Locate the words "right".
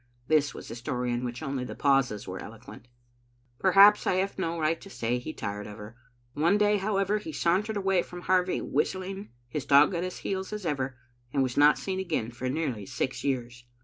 4.59-4.81